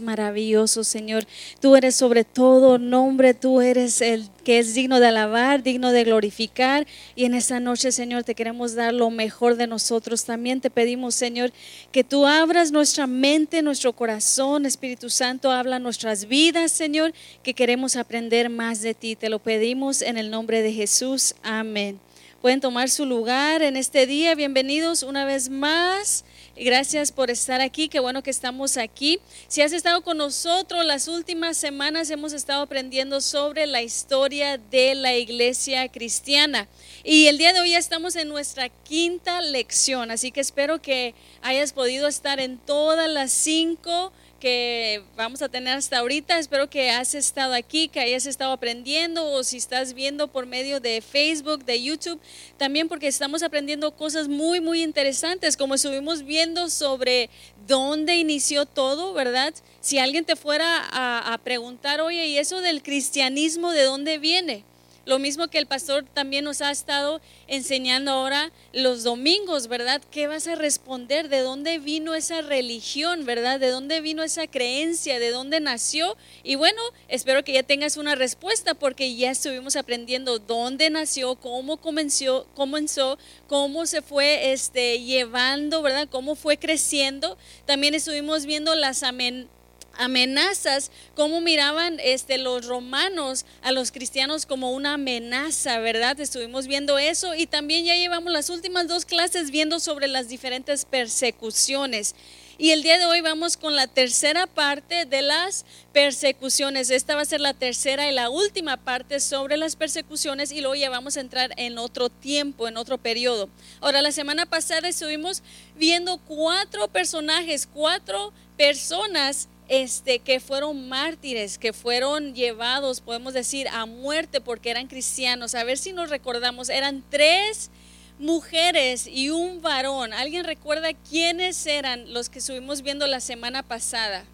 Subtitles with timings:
[0.00, 1.24] maravilloso, Señor.
[1.60, 6.04] Tú eres sobre todo nombre, tú eres el que es digno de alabar, digno de
[6.04, 6.86] glorificar.
[7.14, 10.24] Y en esta noche, Señor, te queremos dar lo mejor de nosotros.
[10.24, 11.52] También te pedimos, Señor,
[11.92, 17.12] que tú abras nuestra mente, nuestro corazón, Espíritu Santo, habla nuestras vidas, Señor,
[17.42, 19.16] que queremos aprender más de ti.
[19.16, 21.34] Te lo pedimos en el nombre de Jesús.
[21.42, 22.07] Amén.
[22.40, 24.36] Pueden tomar su lugar en este día.
[24.36, 26.24] Bienvenidos una vez más.
[26.56, 29.18] Gracias por estar aquí, qué bueno que estamos aquí.
[29.48, 34.94] Si has estado con nosotros las últimas semanas, hemos estado aprendiendo sobre la historia de
[34.94, 36.68] la iglesia cristiana.
[37.02, 41.72] Y el día de hoy estamos en nuestra quinta lección, así que espero que hayas
[41.72, 46.38] podido estar en todas las cinco que vamos a tener hasta ahorita.
[46.38, 50.80] Espero que has estado aquí, que hayas estado aprendiendo o si estás viendo por medio
[50.80, 52.20] de Facebook, de YouTube,
[52.56, 57.30] también porque estamos aprendiendo cosas muy, muy interesantes, como estuvimos viendo sobre
[57.66, 59.54] dónde inició todo, ¿verdad?
[59.80, 64.64] Si alguien te fuera a, a preguntar, oye, ¿y eso del cristianismo de dónde viene?
[65.08, 70.02] Lo mismo que el pastor también nos ha estado enseñando ahora los domingos, ¿verdad?
[70.10, 71.30] ¿Qué vas a responder?
[71.30, 73.58] ¿De dónde vino esa religión, verdad?
[73.58, 75.18] ¿De dónde vino esa creencia?
[75.18, 76.14] ¿De dónde nació?
[76.42, 81.78] Y bueno, espero que ya tengas una respuesta porque ya estuvimos aprendiendo dónde nació, cómo
[81.78, 86.06] comenzó, comenzó cómo se fue este, llevando, ¿verdad?
[86.10, 87.38] Cómo fue creciendo.
[87.64, 89.57] También estuvimos viendo las amenazas
[89.98, 96.18] amenazas, cómo miraban este, los romanos a los cristianos como una amenaza, ¿verdad?
[96.20, 100.84] Estuvimos viendo eso y también ya llevamos las últimas dos clases viendo sobre las diferentes
[100.84, 102.14] persecuciones.
[102.60, 106.90] Y el día de hoy vamos con la tercera parte de las persecuciones.
[106.90, 110.74] Esta va a ser la tercera y la última parte sobre las persecuciones y luego
[110.74, 113.48] ya vamos a entrar en otro tiempo, en otro periodo.
[113.80, 115.44] Ahora, la semana pasada estuvimos
[115.76, 123.86] viendo cuatro personajes, cuatro personas este, que fueron mártires, que fueron llevados, podemos decir, a
[123.86, 125.54] muerte porque eran cristianos.
[125.54, 127.70] A ver si nos recordamos, eran tres
[128.18, 130.12] mujeres y un varón.
[130.12, 134.24] ¿Alguien recuerda quiénes eran los que estuvimos viendo la semana pasada?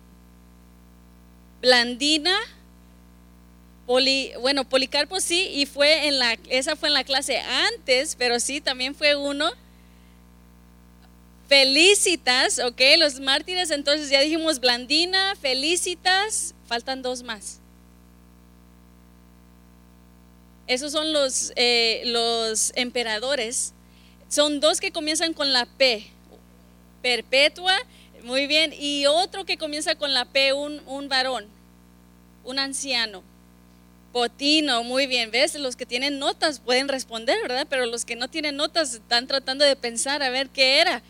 [1.60, 2.37] Blandina,
[3.87, 8.41] Poli, bueno, Policarpo sí, y fue en la, esa fue en la clase antes, pero
[8.41, 9.50] sí, también fue uno.
[11.54, 17.60] Felicitas, ok, los mártires, entonces ya dijimos Blandina, Felicitas, faltan dos más.
[20.66, 23.72] Esos son los, eh, los emperadores.
[24.28, 26.04] Son dos que comienzan con la P.
[27.03, 27.76] Perpetua,
[28.25, 28.75] muy bien.
[28.76, 31.47] Y otro que comienza con la P, un, un varón,
[32.43, 33.22] un anciano.
[34.12, 35.31] Potino, muy bien.
[35.31, 35.54] ¿Ves?
[35.54, 37.69] Los que tienen notas pueden responder, ¿verdad?
[37.70, 41.00] Pero los que no tienen notas están tratando de pensar a ver qué era.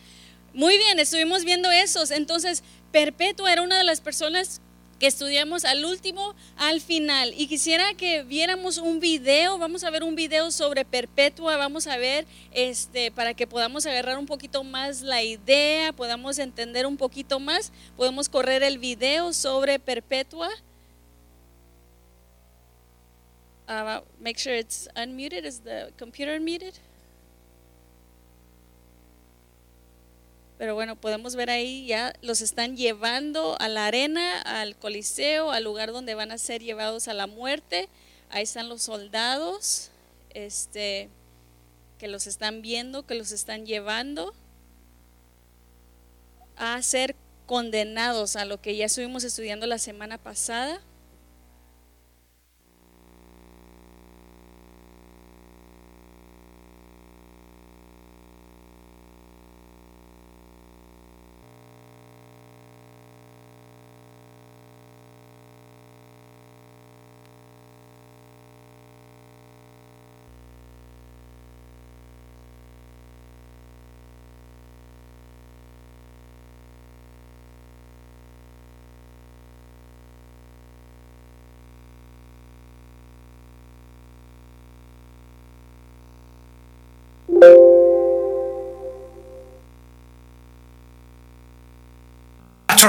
[0.54, 2.12] Muy bien, estuvimos viendo esos.
[2.12, 4.60] Entonces, Perpetua era una de las personas
[5.00, 7.34] que estudiamos al último, al final.
[7.37, 11.97] Y quisiera que viéramos un video, vamos a ver un video sobre Perpetua, vamos a
[11.97, 17.41] ver, este, para que podamos agarrar un poquito más la idea, podamos entender un poquito
[17.41, 20.50] más, podemos correr el video sobre Perpetua.
[23.66, 25.44] Uh, make sure it's unmuted.
[25.44, 26.75] Is the computer unmuted?
[30.64, 35.62] Pero bueno, podemos ver ahí ya los están llevando a la arena, al coliseo, al
[35.62, 37.91] lugar donde van a ser llevados a la muerte.
[38.30, 39.91] Ahí están los soldados,
[40.30, 41.10] este,
[41.98, 44.32] que los están viendo, que los están llevando
[46.56, 47.14] a ser
[47.44, 50.80] condenados a lo que ya estuvimos estudiando la semana pasada.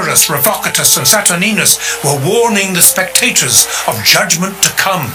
[0.04, 5.14] Revocatus, and Saturninus were warning the spectators of judgment to come.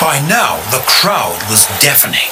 [0.00, 2.30] By now, the crowd was deafening.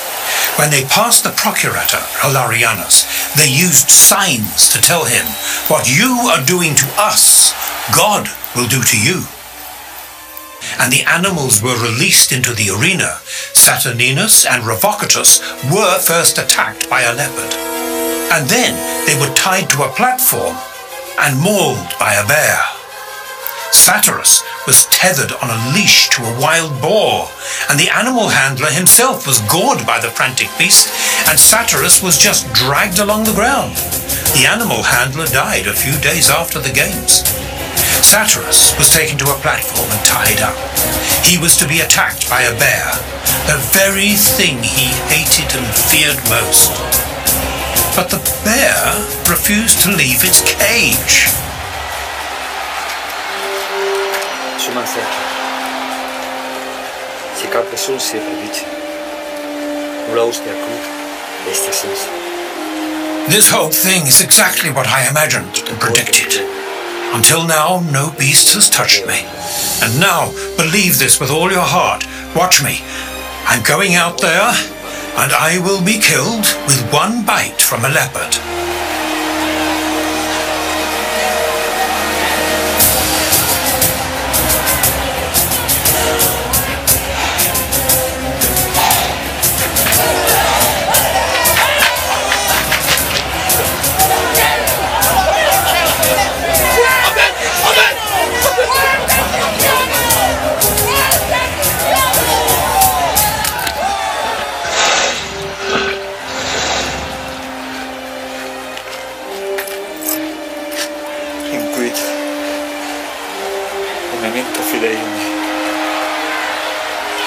[0.56, 5.26] When they passed the procurator, Hilarianus, they used signs to tell him,
[5.68, 7.52] What you are doing to us,
[7.94, 9.24] God will do to you.
[10.80, 13.20] And the animals were released into the arena.
[13.52, 15.40] Saturninus and Revocatus
[15.70, 17.54] were first attacked by a leopard.
[18.32, 18.74] And then
[19.06, 20.56] they were tied to a platform
[21.20, 22.58] and mauled by a bear.
[23.72, 27.28] Satyrus was tethered on a leash to a wild boar,
[27.68, 30.88] and the animal handler himself was gored by the frantic beast,
[31.28, 33.76] and Satyrus was just dragged along the ground.
[34.34, 37.22] The animal handler died a few days after the games.
[38.02, 40.56] Satyrus was taken to a platform and tied up.
[41.24, 42.92] He was to be attacked by a bear,
[43.46, 47.15] the very thing he hated and feared most
[47.96, 48.92] but the bear
[49.24, 51.32] refused to leave its cage.
[63.32, 66.44] This whole thing is exactly what I imagined and predicted.
[67.16, 69.24] Until now, no beast has touched me.
[69.80, 72.04] And now, believe this with all your heart.
[72.36, 72.80] Watch me.
[73.48, 74.52] I'm going out there
[75.18, 78.65] and I will be killed with one bite from a leopard.
[114.36, 115.24] Un memento fidei me.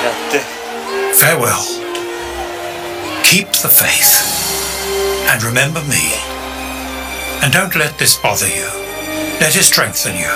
[0.02, 1.14] E a.
[1.16, 1.66] Farewell.
[3.24, 4.22] Keep the faith.
[5.32, 6.14] And remember me.
[7.42, 8.70] And don't let this bother you.
[9.42, 10.30] Let it strengthen you.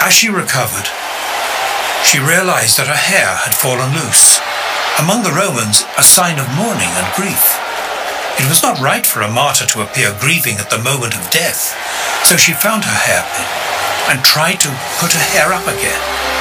[0.00, 0.88] As she recovered,
[2.04, 4.35] she realized that her hair had fallen loose.
[4.98, 7.60] Among the Romans, a sign of mourning and grief.
[8.40, 11.76] It was not right for a martyr to appear grieving at the moment of death,
[12.24, 13.44] so she found her hairpin
[14.08, 16.35] and tried to put her hair up again.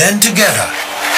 [0.00, 0.64] Then together,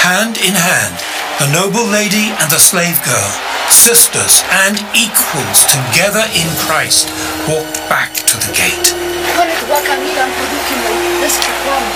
[0.02, 0.98] hand in hand,
[1.38, 3.30] the noble lady and the slave girl,
[3.70, 7.06] sisters and equals together in Christ,
[7.46, 8.90] walked back to the gate.
[9.38, 10.90] Pored Łakamila Podukino,
[11.22, 11.94] Lyskie Kłamy.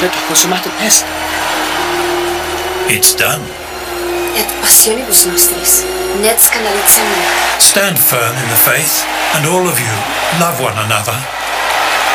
[0.00, 1.04] Petro consumato est.
[2.88, 3.44] It's done.
[4.34, 5.84] Et passionibus nostris,
[6.22, 7.20] net scanalizione.
[7.58, 9.04] Stand firm in the faith,
[9.36, 9.94] and all of you,
[10.40, 11.43] love one another.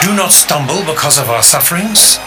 [0.01, 2.17] Do not stumble because of our sufferings.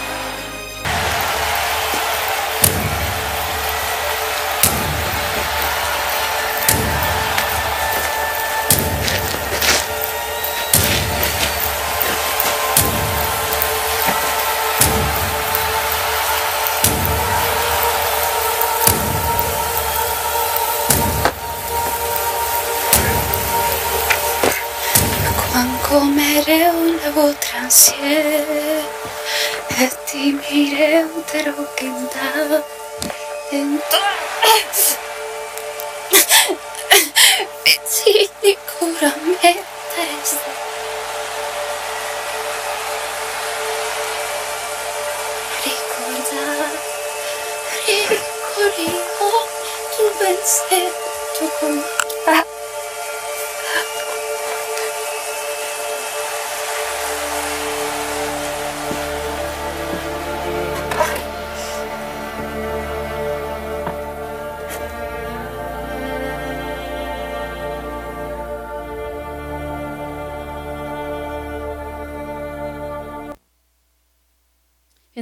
[30.53, 32.63] Mireu tero quinta.
[37.63, 39.53] Pizzini cura me
[39.95, 40.51] testa.
[45.63, 46.45] Ricorda,
[48.77, 49.47] ricordo
[49.95, 50.91] tu pensiero,
[51.37, 51.92] tu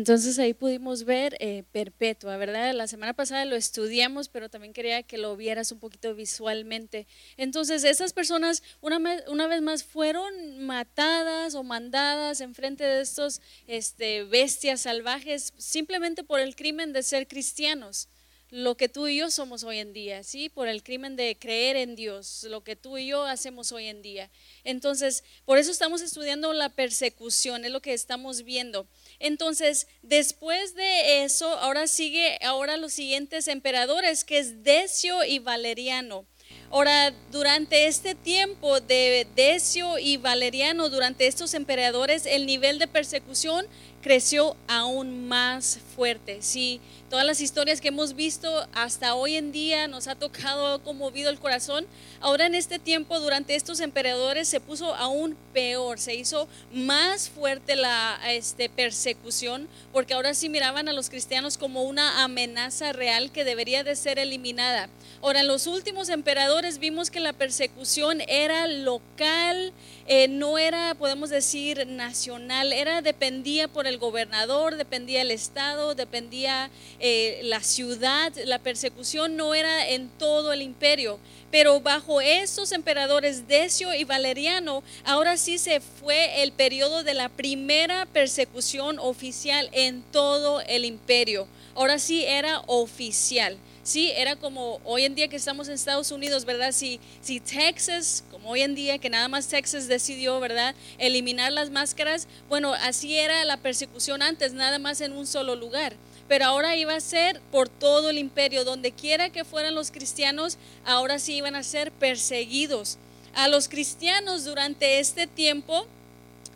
[0.01, 2.73] Entonces ahí pudimos ver eh, Perpetua, ¿verdad?
[2.73, 7.05] La semana pasada lo estudiamos, pero también quería que lo vieras un poquito visualmente.
[7.37, 13.41] Entonces esas personas una, una vez más fueron matadas o mandadas en frente de estos
[13.67, 18.07] este, bestias salvajes simplemente por el crimen de ser cristianos.
[18.49, 20.49] Lo que tú y yo somos hoy en día, ¿sí?
[20.49, 24.01] Por el crimen de creer en Dios, lo que tú y yo hacemos hoy en
[24.01, 24.29] día.
[24.65, 28.87] Entonces, por eso estamos estudiando la persecución, es lo que estamos viendo.
[29.21, 36.25] Entonces, después de eso, ahora sigue ahora los siguientes emperadores, que es Decio y Valeriano.
[36.69, 43.65] Ahora, durante este tiempo de Decio y Valeriano, durante estos emperadores, el nivel de persecución
[44.01, 46.41] creció aún más fuerte.
[46.41, 51.29] Sí, todas las historias que hemos visto hasta hoy en día nos ha tocado, conmovido
[51.29, 51.85] el corazón.
[52.19, 57.75] Ahora en este tiempo, durante estos emperadores, se puso aún peor, se hizo más fuerte
[57.75, 63.43] la este, persecución, porque ahora sí miraban a los cristianos como una amenaza real que
[63.43, 64.89] debería de ser eliminada.
[65.21, 69.73] Ahora, en los últimos emperadores vimos que la persecución era local,
[70.07, 76.69] eh, no era, podemos decir, nacional, era, dependía por el gobernador, dependía el estado, dependía
[76.99, 81.19] eh, la ciudad, la persecución no era en todo el imperio.
[81.51, 87.27] Pero bajo estos emperadores Decio y Valeriano, ahora sí se fue el periodo de la
[87.27, 91.47] primera persecución oficial en todo el imperio.
[91.75, 93.57] Ahora sí era oficial.
[93.83, 96.71] Sí, era como hoy en día que estamos en Estados Unidos, ¿verdad?
[96.71, 100.75] Si, si Texas, como hoy en día que nada más Texas decidió, ¿verdad?
[100.99, 105.95] Eliminar las máscaras, bueno, así era la persecución antes, nada más en un solo lugar.
[106.27, 110.59] Pero ahora iba a ser por todo el imperio, donde quiera que fueran los cristianos,
[110.85, 112.99] ahora sí iban a ser perseguidos.
[113.33, 115.87] A los cristianos durante este tiempo,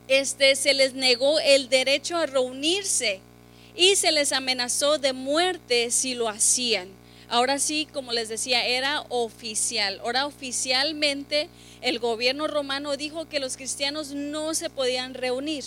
[0.07, 3.19] este, se les negó el derecho a reunirse
[3.75, 6.89] y se les amenazó de muerte si lo hacían.
[7.27, 9.99] Ahora sí, como les decía, era oficial.
[10.03, 11.49] Ahora oficialmente
[11.81, 15.63] el gobierno romano dijo que los cristianos no se podían reunir.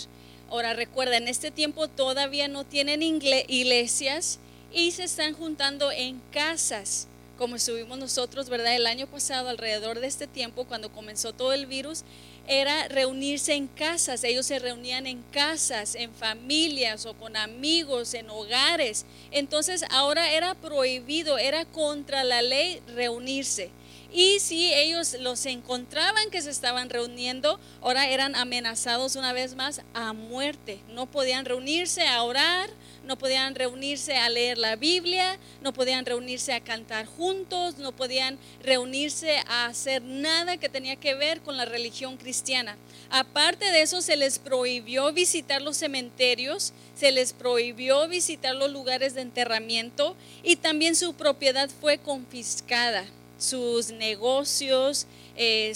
[0.49, 4.39] Ahora recuerda, en este tiempo todavía no tienen iglesias
[4.73, 7.07] y se están juntando en casas,
[7.39, 8.75] como estuvimos nosotros, ¿verdad?
[8.75, 12.03] El año pasado, alrededor de este tiempo, cuando comenzó todo el virus,
[12.47, 14.23] era reunirse en casas.
[14.25, 19.05] Ellos se reunían en casas, en familias o con amigos, en hogares.
[19.31, 23.69] Entonces ahora era prohibido, era contra la ley reunirse.
[24.11, 29.81] Y si ellos los encontraban que se estaban reuniendo, ahora eran amenazados una vez más
[29.93, 30.79] a muerte.
[30.89, 32.71] No podían reunirse a orar,
[33.05, 38.39] no podían reunirse a leer la Biblia, no podían reunirse a cantar juntos, no podían
[38.63, 42.77] reunirse a hacer nada que tenía que ver con la religión cristiana.
[43.11, 49.13] Aparte de eso, se les prohibió visitar los cementerios, se les prohibió visitar los lugares
[49.13, 53.05] de enterramiento y también su propiedad fue confiscada
[53.39, 55.73] sus negocios, eh,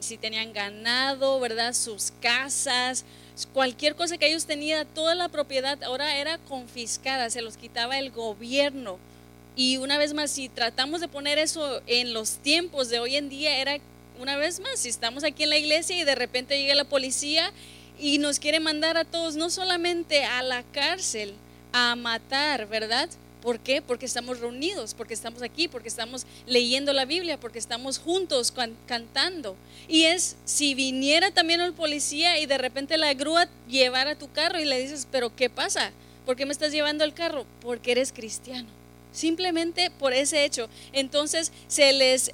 [0.00, 1.72] si tenían ganado, ¿verdad?
[1.72, 3.04] Sus casas,
[3.52, 8.10] cualquier cosa que ellos tenían, toda la propiedad ahora era confiscada, se los quitaba el
[8.10, 8.98] gobierno.
[9.56, 13.28] Y una vez más, si tratamos de poner eso en los tiempos de hoy en
[13.28, 13.78] día, era
[14.20, 17.52] una vez más, si estamos aquí en la iglesia y de repente llega la policía
[17.98, 21.34] y nos quiere mandar a todos, no solamente a la cárcel,
[21.72, 23.08] a matar, ¿verdad?
[23.42, 23.82] ¿Por qué?
[23.82, 28.54] Porque estamos reunidos, porque estamos aquí, porque estamos leyendo la Biblia, porque estamos juntos
[28.86, 29.56] cantando.
[29.88, 34.60] Y es si viniera también el policía y de repente la grúa llevara tu carro
[34.60, 35.90] y le dices, pero ¿qué pasa?
[36.24, 37.44] ¿Por qué me estás llevando el carro?
[37.60, 38.68] Porque eres cristiano.
[39.12, 40.68] Simplemente por ese hecho.
[40.92, 42.30] Entonces se les...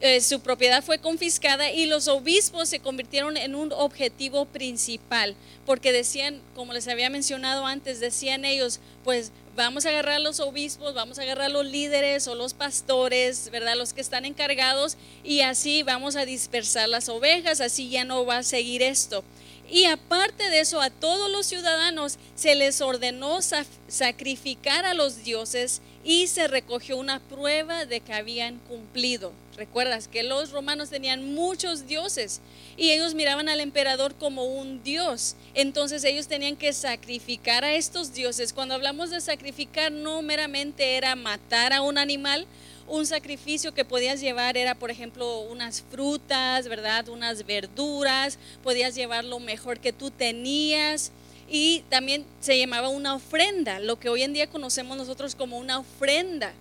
[0.00, 5.34] Eh, su propiedad fue confiscada y los obispos se convirtieron en un objetivo principal,
[5.66, 10.38] porque decían, como les había mencionado antes, decían ellos, pues vamos a agarrar a los
[10.38, 13.74] obispos, vamos a agarrar a los líderes o los pastores, ¿verdad?
[13.76, 18.38] Los que están encargados y así vamos a dispersar las ovejas, así ya no va
[18.38, 19.24] a seguir esto.
[19.70, 23.40] Y aparte de eso, a todos los ciudadanos se les ordenó
[23.88, 29.32] sacrificar a los dioses y se recogió una prueba de que habían cumplido.
[29.58, 32.40] Recuerdas que los romanos tenían muchos dioses
[32.76, 35.34] y ellos miraban al emperador como un dios.
[35.52, 38.52] Entonces ellos tenían que sacrificar a estos dioses.
[38.52, 42.46] Cuando hablamos de sacrificar no meramente era matar a un animal,
[42.88, 47.08] un sacrificio que podías llevar era, por ejemplo, unas frutas, ¿verdad?
[47.08, 51.12] Unas verduras, podías llevar lo mejor que tú tenías
[51.48, 55.78] y también se llamaba una ofrenda, lo que hoy en día conocemos nosotros como una
[55.78, 56.52] ofrenda.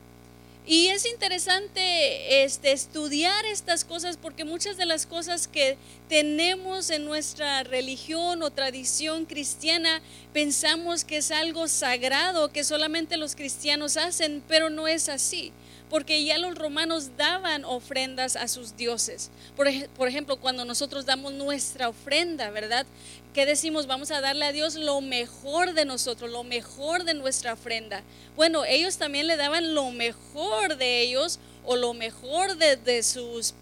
[0.65, 5.77] Y es interesante este, estudiar estas cosas porque muchas de las cosas que
[6.09, 10.01] tenemos en nuestra religión o tradición cristiana
[10.37, 15.51] pensamos que es algo sagrado que solamente los cristianos hacen, pero no es así
[15.89, 19.31] porque ya los romanos daban ofrendas a sus dioses.
[19.55, 22.85] Por, ejemplo, cuando nosotros damos nuestra ofrenda, ¿verdad?
[23.33, 23.87] ¿Qué decimos?
[23.87, 28.03] Vamos a darle a Dios lo mejor de nosotros, lo mejor de nuestra ofrenda.
[28.35, 33.55] Bueno, ellos también le daban lo mejor de ellos o lo mejor de, de sus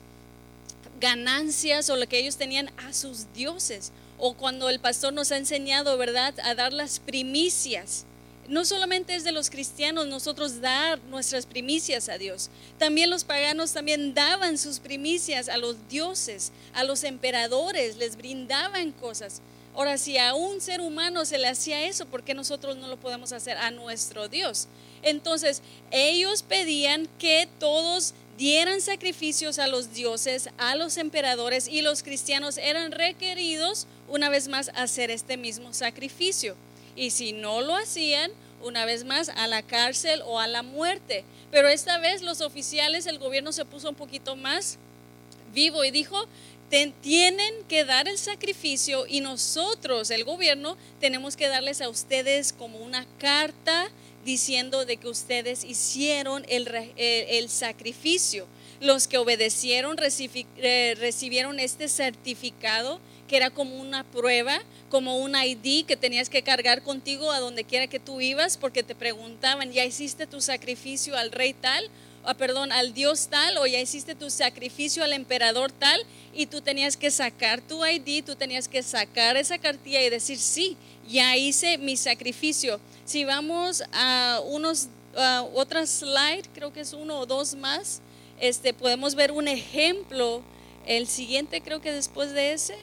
[0.99, 3.93] ganancias o lo que ellos tenían a sus dioses.
[4.27, 8.07] O cuando el pastor nos ha enseñado, ¿verdad?, a dar las primicias
[8.47, 13.73] no solamente es de los cristianos nosotros dar nuestras primicias a Dios, también los paganos
[13.73, 19.41] también daban sus primicias a los dioses, a los emperadores, les brindaban cosas.
[19.75, 22.97] Ahora, si a un ser humano se le hacía eso, ¿por qué nosotros no lo
[22.97, 24.67] podemos hacer a nuestro Dios?
[25.01, 32.03] Entonces, ellos pedían que todos dieran sacrificios a los dioses, a los emperadores, y los
[32.03, 36.55] cristianos eran requeridos, una vez más, hacer este mismo sacrificio.
[36.95, 38.31] Y si no lo hacían,
[38.61, 41.23] una vez más, a la cárcel o a la muerte.
[41.51, 44.77] Pero esta vez los oficiales, el gobierno se puso un poquito más
[45.53, 46.27] vivo y dijo,
[47.01, 52.79] tienen que dar el sacrificio y nosotros, el gobierno, tenemos que darles a ustedes como
[52.79, 53.89] una carta
[54.25, 58.47] diciendo de que ustedes hicieron el, el, sacrificio.
[58.81, 59.97] Los que obedecieron
[60.57, 66.43] eh, recibieron este certificado que era como una prueba, como un ID que tenías que
[66.43, 71.17] cargar contigo a donde quiera que tú ibas, porque te preguntaban, ¿ya hiciste tu sacrificio
[71.17, 71.89] al rey tal?
[72.23, 76.01] Ah, perdón, al Dios tal, o ya hiciste tu sacrificio al emperador tal,
[76.33, 80.39] y tú tenías que sacar tu ID, tú tenías que sacar esa cartilla y decir,
[80.39, 80.75] sí,
[81.07, 82.79] ya hice mi sacrificio.
[83.05, 84.87] Si vamos a unos,
[85.53, 88.01] otras slide, creo que es uno o dos más,
[88.39, 90.41] este, podemos ver un ejemplo.
[90.85, 92.75] El siguiente creo que después de ese.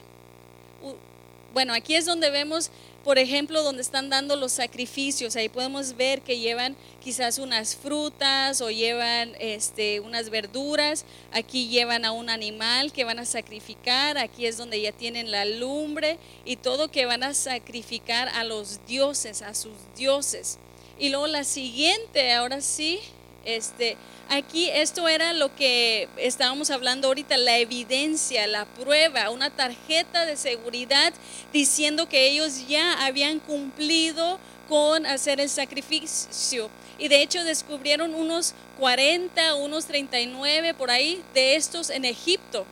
[1.53, 2.71] Bueno, aquí es donde vemos
[3.03, 8.61] por ejemplo, donde están dando los sacrificios, ahí podemos ver que llevan quizás unas frutas
[8.61, 14.45] o llevan este, unas verduras, aquí llevan a un animal que van a sacrificar, aquí
[14.45, 19.41] es donde ya tienen la lumbre y todo que van a sacrificar a los dioses,
[19.41, 20.57] a sus dioses.
[20.97, 23.01] Y luego la siguiente, ahora sí,
[23.45, 23.97] este,
[24.29, 30.37] aquí esto era lo que estábamos hablando ahorita, la evidencia, la prueba, una tarjeta de
[30.37, 31.13] seguridad
[31.51, 36.69] diciendo que ellos ya habían cumplido con hacer el sacrificio.
[36.97, 42.65] Y de hecho descubrieron unos 40, unos 39 por ahí de estos en Egipto.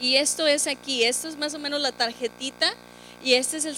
[0.00, 2.74] Y esto es aquí, esto es más o menos la tarjetita
[3.24, 3.76] y este es el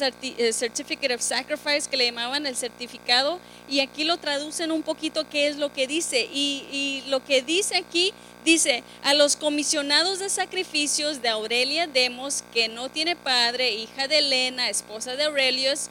[0.55, 3.39] Certificate of Sacrifice que le llamaban el certificado.
[3.69, 6.28] Y aquí lo traducen un poquito qué es lo que dice.
[6.33, 8.13] Y, lo que dice aquí
[8.45, 14.19] dice a los comisionados de sacrificios de Aurelia Demos que no tiene padre, hija de
[14.19, 15.89] Elena, esposa de Aurelius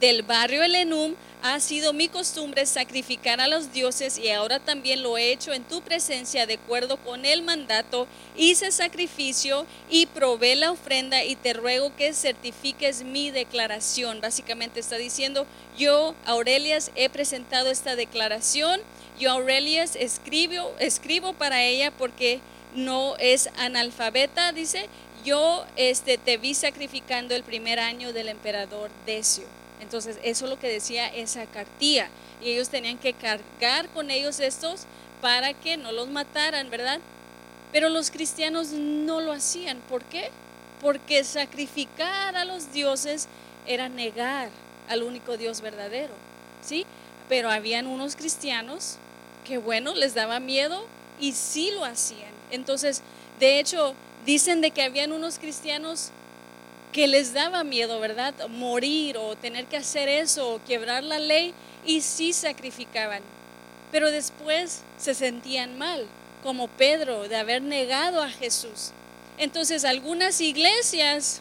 [0.00, 1.14] del barrio Elenum,
[1.46, 5.62] ha sido mi costumbre sacrificar a los dioses y ahora también lo he hecho en
[5.62, 8.06] tu presencia de acuerdo con el mandato.
[8.34, 14.22] Hice sacrificio y probé la ofrenda y te ruego que certifiques mi declaración.
[14.22, 18.80] Básicamente está diciendo, yo, Aurelias, he presentado esta declaración.
[19.20, 22.40] Yo, Aurelias, escribo, escribo para ella porque
[22.74, 24.88] no es analfabeta, dice.
[25.26, 29.44] Yo este, te vi sacrificando el primer año del emperador Decio.
[29.84, 32.08] Entonces, eso es lo que decía esa cartilla.
[32.42, 34.86] Y ellos tenían que cargar con ellos estos
[35.20, 37.00] para que no los mataran, ¿verdad?
[37.70, 39.78] Pero los cristianos no lo hacían.
[39.88, 40.30] ¿Por qué?
[40.80, 43.28] Porque sacrificar a los dioses
[43.66, 44.48] era negar
[44.88, 46.14] al único Dios verdadero,
[46.62, 46.86] ¿sí?
[47.28, 48.96] Pero habían unos cristianos
[49.44, 50.86] que, bueno, les daba miedo
[51.20, 52.32] y sí lo hacían.
[52.50, 53.02] Entonces,
[53.38, 53.94] de hecho,
[54.24, 56.10] dicen de que habían unos cristianos
[56.94, 58.32] que les daba miedo, ¿verdad?
[58.50, 61.52] Morir o tener que hacer eso o quebrar la ley
[61.84, 63.20] y sí sacrificaban.
[63.90, 66.06] Pero después se sentían mal,
[66.44, 68.92] como Pedro, de haber negado a Jesús.
[69.38, 71.40] Entonces algunas iglesias,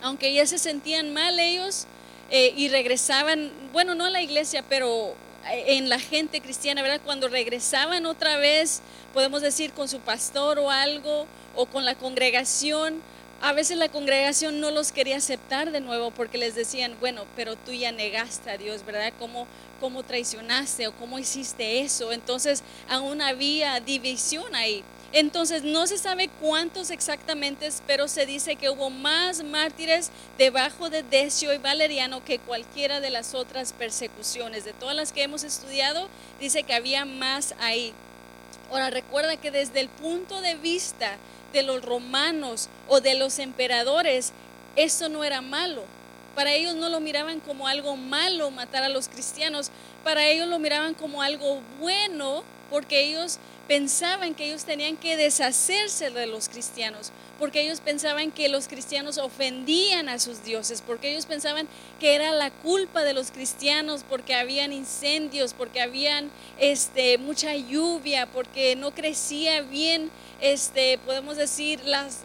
[0.00, 1.84] aunque ya se sentían mal ellos
[2.30, 5.14] eh, y regresaban, bueno, no a la iglesia, pero
[5.50, 7.02] eh, en la gente cristiana, ¿verdad?
[7.04, 8.80] Cuando regresaban otra vez,
[9.12, 13.02] podemos decir con su pastor o algo, o con la congregación,
[13.42, 17.56] a veces la congregación no los quería aceptar de nuevo porque les decían, bueno, pero
[17.56, 19.12] tú ya negaste a Dios, ¿verdad?
[19.18, 19.46] ¿Cómo,
[19.80, 22.12] cómo traicionaste o cómo hiciste eso?
[22.12, 24.84] Entonces aún había división ahí.
[25.12, 31.02] Entonces no se sabe cuántos exactamente, pero se dice que hubo más mártires debajo de
[31.02, 34.64] Decio y Valeriano que cualquiera de las otras persecuciones.
[34.64, 37.92] De todas las que hemos estudiado, dice que había más ahí.
[38.70, 41.16] Ahora recuerda que desde el punto de vista
[41.52, 44.32] de los romanos o de los emperadores,
[44.76, 45.84] esto no era malo.
[46.34, 49.70] Para ellos no lo miraban como algo malo matar a los cristianos,
[50.04, 53.38] para ellos lo miraban como algo bueno porque ellos
[53.70, 59.16] pensaban que ellos tenían que deshacerse de los cristianos, porque ellos pensaban que los cristianos
[59.16, 61.68] ofendían a sus dioses, porque ellos pensaban
[62.00, 68.26] que era la culpa de los cristianos, porque habían incendios, porque habían este, mucha lluvia,
[68.26, 72.24] porque no crecía bien, este, podemos decir, las,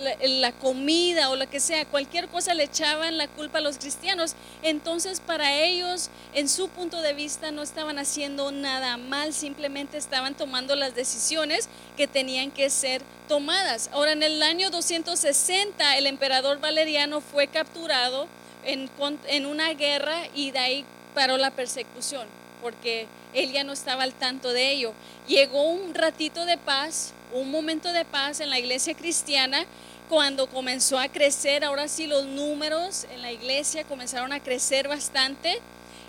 [0.00, 4.34] la, comida o lo que sea, cualquier cosa le echaban la culpa a los cristianos.
[4.62, 10.34] Entonces para ellos, en su punto de vista, no estaban haciendo nada mal, simplemente estaban
[10.34, 13.90] tomando las decisiones que tenían que ser tomadas.
[13.92, 18.26] Ahora, en el año 260, el emperador Valeriano fue capturado
[18.64, 18.90] en,
[19.28, 22.26] en una guerra y de ahí paró la persecución,
[22.62, 24.92] porque él ya no estaba al tanto de ello.
[25.26, 29.64] Llegó un ratito de paz, un momento de paz en la iglesia cristiana,
[30.08, 35.60] cuando comenzó a crecer, ahora sí los números en la iglesia comenzaron a crecer bastante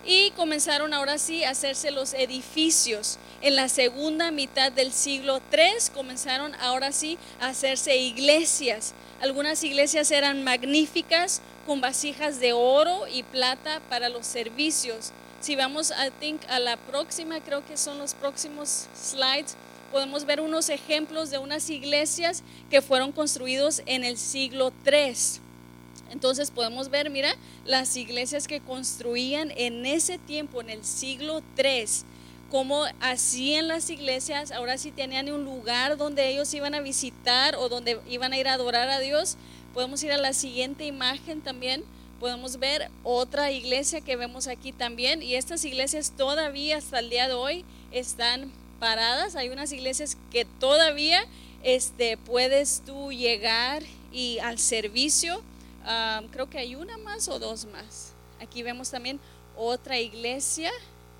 [0.06, 3.18] y comenzaron ahora sí a hacerse los edificios.
[3.42, 8.94] En la segunda mitad del siglo III comenzaron ahora sí a hacerse iglesias.
[9.20, 15.12] Algunas iglesias eran magníficas con vasijas de oro y plata para los servicios.
[15.42, 19.56] Si vamos I think, a la próxima, creo que son los próximos slides,
[19.92, 25.14] podemos ver unos ejemplos de unas iglesias que fueron construidos en el siglo III.
[26.12, 31.86] Entonces podemos ver, mira, las iglesias que construían en ese tiempo, en el siglo III,
[32.50, 37.68] cómo hacían las iglesias, ahora sí tenían un lugar donde ellos iban a visitar o
[37.68, 39.36] donde iban a ir a adorar a Dios.
[39.74, 41.84] Podemos ir a la siguiente imagen también.
[42.20, 45.22] Podemos ver otra iglesia que vemos aquí también.
[45.22, 49.36] Y estas iglesias todavía hasta el día de hoy están paradas.
[49.36, 51.26] Hay unas iglesias que todavía
[51.64, 55.42] este, puedes tú llegar y al servicio.
[55.86, 58.14] Ah, creo que hay una más o dos más.
[58.40, 59.20] Aquí vemos también
[59.56, 60.72] otra iglesia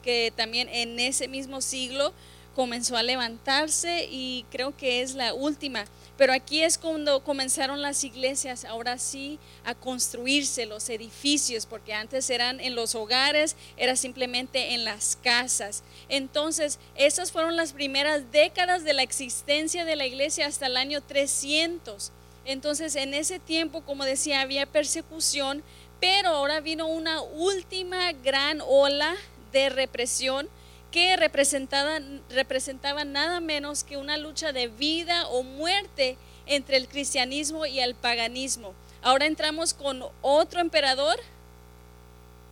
[0.04, 2.14] que también en ese mismo siglo
[2.56, 5.86] comenzó a levantarse y creo que es la última.
[6.18, 12.30] Pero aquí es cuando comenzaron las iglesias, ahora sí, a construirse los edificios, porque antes
[12.32, 15.84] eran en los hogares, era simplemente en las casas.
[16.10, 21.02] Entonces, esas fueron las primeras décadas de la existencia de la iglesia hasta el año
[21.02, 22.12] 300.
[22.46, 25.62] Entonces, en ese tiempo, como decía, había persecución,
[26.00, 29.16] pero ahora vino una última gran ola
[29.52, 30.50] de represión
[30.98, 32.00] que representaba,
[32.32, 37.94] representaba nada menos que una lucha de vida o muerte entre el cristianismo y el
[37.94, 38.74] paganismo.
[39.04, 41.20] Ahora entramos con otro emperador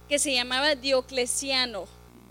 [0.07, 1.87] que se llamaba Diocleciano.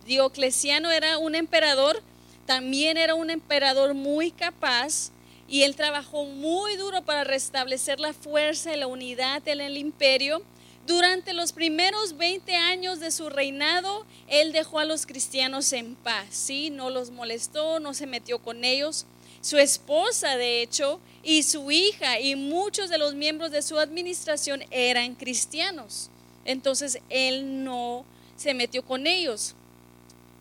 [0.07, 2.01] Diocleciano era un emperador,
[2.47, 5.11] también era un emperador muy capaz
[5.49, 10.43] y él trabajó muy duro para restablecer la fuerza y la unidad en el imperio.
[10.87, 16.27] Durante los primeros 20 años de su reinado, él dejó a los cristianos en paz,
[16.31, 16.69] ¿sí?
[16.69, 19.07] No los molestó, no se metió con ellos.
[19.41, 24.63] Su esposa, de hecho, y su hija y muchos de los miembros de su administración
[24.71, 26.11] eran cristianos.
[26.45, 28.05] Entonces, él no
[28.37, 29.55] se metió con ellos.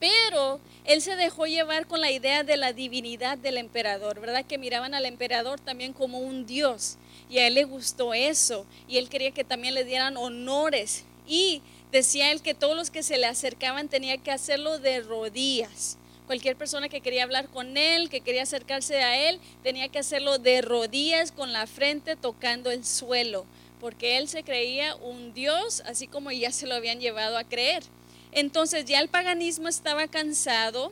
[0.02, 4.46] Pero él se dejó llevar con la idea de la divinidad del emperador, ¿verdad?
[4.46, 6.98] Que miraban al emperador también como un dios.
[7.30, 8.66] Y a él le gustó eso.
[8.88, 11.04] Y él quería que también le dieran honores.
[11.28, 15.98] Y decía él que todos los que se le acercaban tenía que hacerlo de rodillas.
[16.28, 20.38] Cualquier persona que quería hablar con él, que quería acercarse a él, tenía que hacerlo
[20.38, 23.46] de rodillas con la frente tocando el suelo.
[23.80, 27.84] Porque él se creía un dios, así como ya se lo habían llevado a creer.
[28.32, 30.92] Entonces ya el paganismo estaba cansado,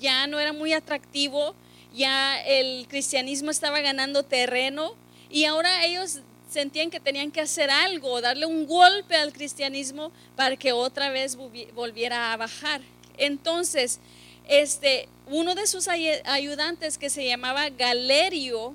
[0.00, 1.54] ya no era muy atractivo,
[1.94, 4.94] ya el cristianismo estaba ganando terreno
[5.30, 6.18] y ahora ellos
[6.50, 11.38] sentían que tenían que hacer algo, darle un golpe al cristianismo para que otra vez
[11.38, 12.80] volvi- volviera a bajar.
[13.18, 14.00] Entonces,
[14.48, 18.74] este, uno de sus ay- ayudantes que se llamaba Galerio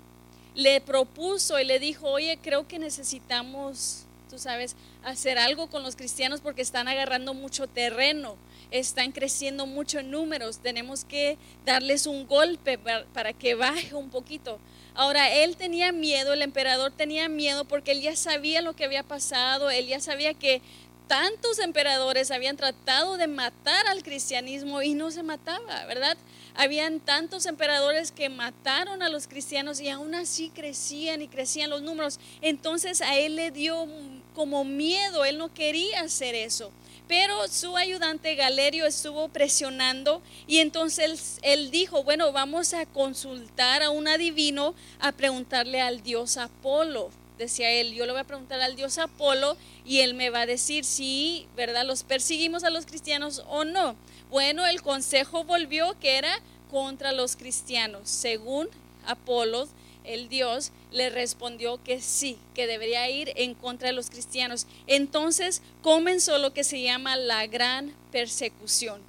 [0.53, 5.95] le propuso y le dijo, oye, creo que necesitamos, tú sabes, hacer algo con los
[5.95, 8.35] cristianos porque están agarrando mucho terreno,
[8.71, 14.09] están creciendo mucho en números, tenemos que darles un golpe para, para que baje un
[14.09, 14.59] poquito.
[14.93, 19.03] Ahora, él tenía miedo, el emperador tenía miedo porque él ya sabía lo que había
[19.03, 20.61] pasado, él ya sabía que
[21.07, 26.17] tantos emperadores habían tratado de matar al cristianismo y no se mataba, ¿verdad?
[26.55, 31.81] Habían tantos emperadores que mataron a los cristianos y aún así crecían y crecían los
[31.81, 32.19] números.
[32.41, 33.87] Entonces a él le dio
[34.33, 36.71] como miedo, él no quería hacer eso.
[37.07, 43.91] Pero su ayudante Galerio estuvo presionando y entonces él, dijo, bueno, vamos a consultar a
[43.91, 48.75] un adivino a preguntarle al dios Apolo decía él, yo le voy a preguntar al
[48.75, 51.85] dios Apolo y él me va a decir si, ¿verdad?
[51.85, 53.95] Los perseguimos a los cristianos o no.
[54.29, 56.39] Bueno, el consejo volvió que era
[56.71, 58.09] contra los cristianos.
[58.09, 58.69] Según
[59.05, 59.67] Apolo,
[60.03, 64.67] el dios le respondió que sí, que debería ir en contra de los cristianos.
[64.87, 69.01] Entonces comenzó lo que se llama la gran persecución.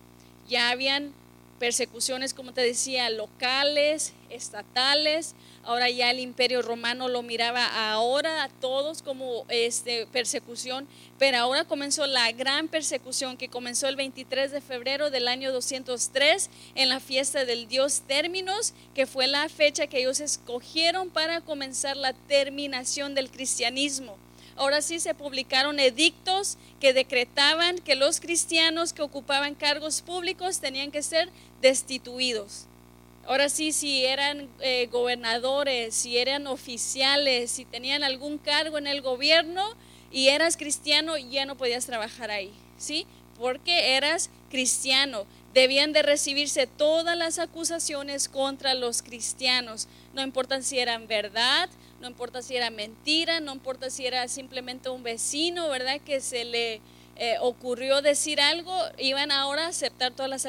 [0.48, 1.12] Ya habían
[1.58, 5.34] persecuciones, como te decía, locales, estatales.
[5.66, 10.86] Ahora ya el imperio romano lo miraba ahora a todos como este, persecución,
[11.18, 16.50] pero ahora comenzó la gran persecución que comenzó el 23 de febrero del año 203
[16.76, 21.96] en la fiesta del dios Términos, que fue la fecha que ellos escogieron para comenzar
[21.96, 24.16] la terminación del cristianismo.
[24.54, 30.92] Ahora sí se publicaron edictos que decretaban que los cristianos que ocupaban cargos públicos tenían
[30.92, 31.28] que ser
[31.60, 32.66] destituidos.
[33.26, 39.02] Ahora sí, si eran eh, gobernadores, si eran oficiales, si tenían algún cargo en el
[39.02, 39.64] gobierno
[40.12, 43.04] y eras cristiano, ya no podías trabajar ahí, ¿sí?
[43.36, 45.26] Porque eras cristiano.
[45.52, 51.68] Debían de recibirse todas las acusaciones contra los cristianos, no importa si eran verdad,
[52.00, 56.00] no importa si era mentira, no importa si era simplemente un vecino, ¿verdad?
[56.00, 56.80] Que se le
[57.18, 60.46] eh, ocurrió decir algo, iban ahora a aceptar todas las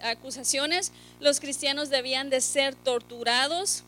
[0.00, 0.92] acusaciones.
[1.20, 3.84] Los cristianos debían de ser torturados,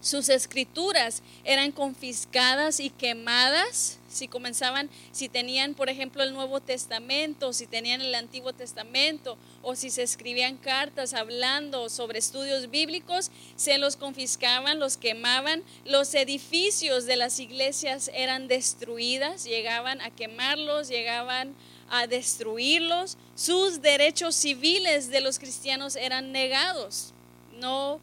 [0.00, 7.52] sus escrituras eran confiscadas y quemadas si comenzaban, si tenían, por ejemplo, el Nuevo Testamento,
[7.52, 13.78] si tenían el Antiguo Testamento, o si se escribían cartas hablando sobre estudios bíblicos, se
[13.78, 21.54] los confiscaban, los quemaban, los edificios de las iglesias eran destruidas, llegaban a quemarlos, llegaban
[21.90, 27.12] a destruirlos, sus derechos civiles de los cristianos eran negados.
[27.60, 28.00] No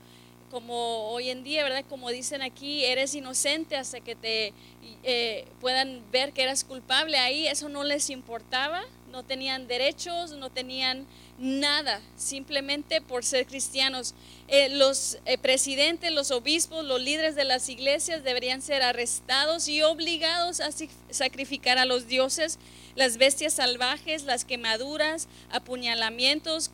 [0.53, 1.83] como hoy en día, ¿verdad?
[1.89, 4.53] Como dicen aquí, eres inocente hasta que te
[5.01, 7.17] eh, puedan ver que eras culpable.
[7.17, 11.07] Ahí eso no les importaba, no tenían derechos, no tenían
[11.39, 14.13] nada, simplemente por ser cristianos.
[14.47, 19.81] Eh, los eh, presidentes, los obispos, los líderes de las iglesias deberían ser arrestados y
[19.81, 20.69] obligados a
[21.09, 22.59] sacrificar a los dioses
[22.95, 26.69] las bestias salvajes, las quemaduras, apuñalamientos,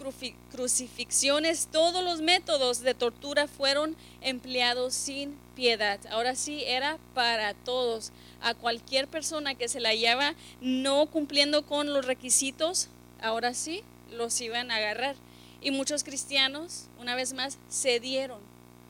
[0.52, 6.00] crucifixiones, todos los métodos de tortura fueron empleados sin piedad.
[6.10, 8.12] Ahora sí era para todos.
[8.42, 12.90] A cualquier persona que se la hallaba no cumpliendo con los requisitos,
[13.22, 15.16] ahora sí los iban a agarrar.
[15.62, 18.50] Y muchos cristianos, una vez más, cedieron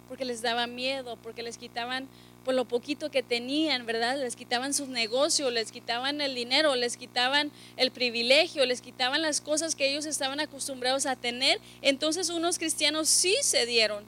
[0.10, 2.10] porque les daba miedo, porque les quitaban
[2.44, 4.18] por lo poquito que tenían, ¿verdad?
[4.18, 9.42] Les quitaban sus negocios, les quitaban el dinero, les quitaban el privilegio, les quitaban las
[9.42, 11.60] cosas que ellos estaban acostumbrados a tener.
[11.82, 14.04] Entonces unos cristianos sí se dieron,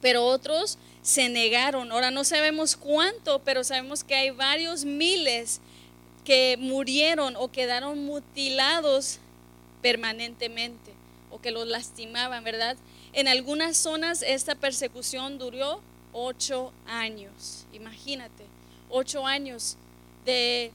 [0.00, 1.92] pero otros se negaron.
[1.92, 5.60] Ahora no sabemos cuánto, pero sabemos que hay varios miles
[6.24, 9.18] que murieron o quedaron mutilados
[9.80, 10.92] permanentemente
[11.30, 12.76] o que los lastimaban, ¿verdad?
[13.12, 15.80] En algunas zonas esta persecución duró
[16.12, 17.66] ocho años.
[17.72, 18.44] Imagínate,
[18.88, 19.76] ocho años
[20.24, 20.72] de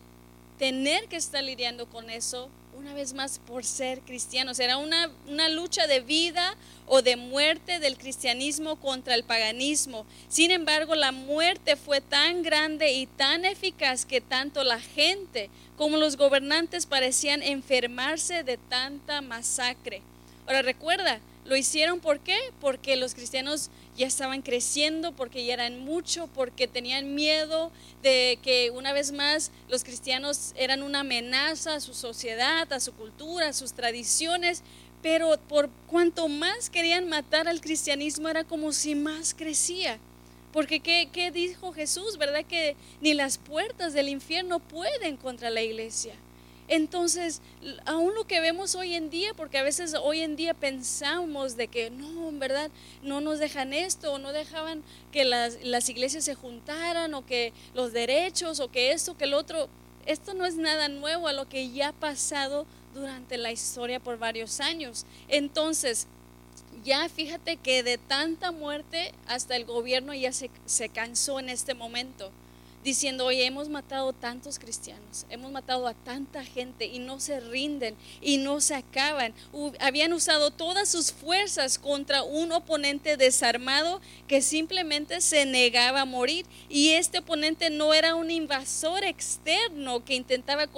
[0.58, 4.60] tener que estar lidiando con eso una vez más por ser cristianos.
[4.60, 6.56] Era una, una, lucha de vida
[6.88, 10.06] o de muerte del cristianismo contra el paganismo.
[10.28, 15.98] Sin embargo, la muerte fue tan grande y tan eficaz que tanto la gente como
[15.98, 20.02] los gobernantes parecían enfermarse de tanta masacre.
[20.46, 22.38] Ahora recuerda, lo hicieron ¿por qué?
[22.60, 27.72] Porque los cristianos ya estaban creciendo, porque ya eran mucho, porque tenían miedo
[28.04, 32.94] de que una vez más los cristianos eran una amenaza a su sociedad, a su
[32.94, 34.64] cultura, a sus tradiciones,
[35.02, 40.00] pero por cuanto más querían matar al cristianismo era como si más crecía.
[40.52, 42.18] Porque ¿qué, ¿qué, dijo Jesús?
[42.18, 46.16] ¿Verdad que ni las puertas del infierno pueden contra la iglesia?
[46.68, 47.42] Entonces,
[47.86, 51.68] aún lo que vemos hoy en día, porque a veces hoy en día pensamos de
[51.68, 52.72] que no, en verdad,
[53.04, 57.54] no nos dejan esto, o no dejaban que las, las iglesias se juntaran, o que
[57.76, 59.70] los derechos, o que esto, que el otro,
[60.08, 64.18] esto no es nada nuevo a lo que ya ha pasado durante la historia por
[64.18, 65.06] varios años.
[65.28, 66.08] Entonces,
[66.84, 71.76] ya fíjate que de tanta muerte hasta el gobierno ya se, se cansó en este
[71.76, 72.32] momento
[72.86, 77.96] diciendo, oye, hemos matado tantos cristianos, hemos matado a tanta gente y no se rinden
[78.22, 79.34] y no se acaban.
[79.80, 86.46] habían usado todas sus fuerzas contra un oponente desarmado que simplemente se negaba a morir.
[86.70, 90.70] Y este oponente no era un invasor externo que intentaba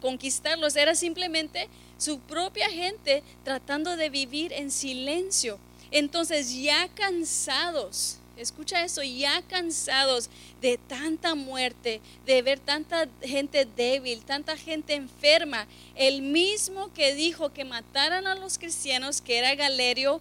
[0.00, 5.58] conquistarlos, era simplemente su propia gente tratando de vivir en silencio.
[5.90, 10.28] Entonces ya cansados, escucha eso, ya cansados
[10.60, 17.52] de tanta muerte, de ver tanta gente débil, tanta gente enferma, el mismo que dijo
[17.52, 20.20] que mataran a los cristianos, que era Galerio,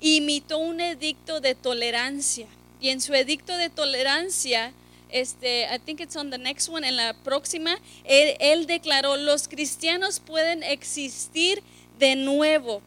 [0.00, 2.46] imitó un edicto de tolerancia.
[2.80, 4.72] Y en su edicto de tolerancia,
[5.08, 10.20] este, I think it's on the next one, en la próxima, él declaró, los cristianos
[10.20, 11.62] pueden existir
[11.98, 12.82] de nuevo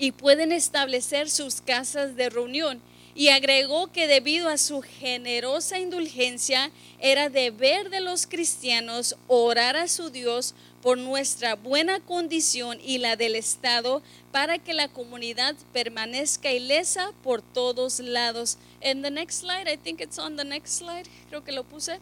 [0.00, 2.80] y pueden establecer sus casas de reunión.
[3.14, 6.70] Y agregó que debido a su generosa indulgencia
[7.00, 13.16] era deber de los cristianos orar a su Dios por nuestra buena condición y la
[13.16, 18.58] del Estado para que la comunidad permanezca ilesa por todos lados.
[18.80, 21.98] En the next slide, I think it's on the next slide, creo que lo puse.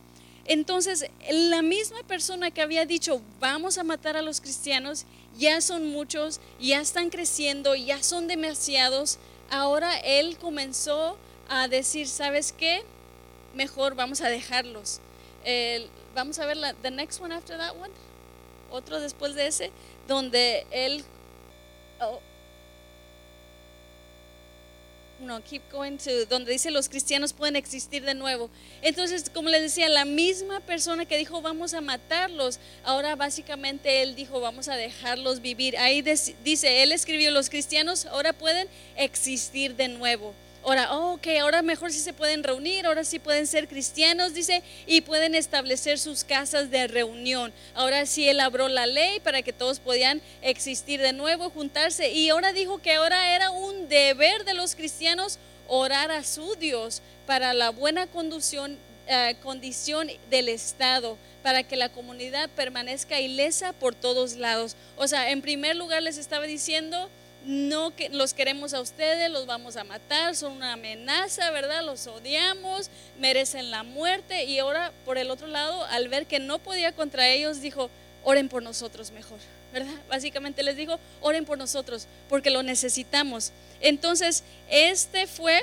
[0.47, 5.05] Entonces, la misma persona que había dicho, vamos a matar a los cristianos,
[5.37, 9.19] ya son muchos, ya están creciendo, ya son demasiados,
[9.51, 11.17] ahora él comenzó
[11.49, 12.85] a decir, ¿sabes qué?
[13.55, 15.01] Mejor vamos a dejarlos.
[16.15, 17.93] Vamos a ver la the next one after that one.
[18.71, 19.71] Otro después de ese,
[20.07, 21.05] donde él
[22.01, 22.21] oh,
[25.21, 28.51] no, keep going to donde dice los cristianos pueden existir de nuevo.
[28.83, 34.15] Entonces, como les decía, la misma persona que dijo vamos a matarlos, ahora básicamente él
[34.15, 35.77] dijo vamos a dejarlos vivir.
[35.79, 40.35] Ahí dice, él escribió los cristianos ahora pueden existir de nuevo.
[40.69, 44.63] Ahora, oh, ok, ahora mejor sí se pueden reunir, ahora sí pueden ser cristianos, dice,
[44.87, 47.55] y pueden establecer sus casas de reunión.
[47.75, 52.13] Ahora sí él abrió la ley para que todos podían existir de nuevo, juntarse.
[52.13, 57.01] Y ahora dijo que ahora era un deber de los cristianos orar a su Dios
[57.27, 58.77] para la buena conducción,
[59.07, 64.77] eh, condición del Estado, para que la comunidad permanezca ilesa por todos lados.
[64.99, 67.09] O sea, en primer lugar les estaba diciendo,
[67.45, 71.83] no que los queremos a ustedes, los vamos a matar, son una amenaza, ¿verdad?
[71.85, 74.45] Los odiamos, merecen la muerte.
[74.45, 77.91] Y ahora, por el otro lado, al ver que no podía contra ellos, dijo,
[78.25, 79.39] oren por nosotros mejor,
[79.73, 79.95] ¿verdad?
[80.09, 83.53] Básicamente les dijo, oren por nosotros, porque lo necesitamos.
[83.81, 85.63] Entonces, este fue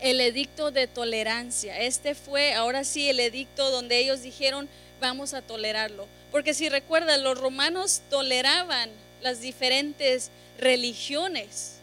[0.00, 1.78] el edicto de tolerancia.
[1.80, 4.68] Este fue, ahora sí, el edicto donde ellos dijeron,
[5.00, 6.06] vamos a tolerarlo.
[6.30, 8.90] Porque si recuerdan, los romanos toleraban
[9.22, 11.76] las diferentes religiones,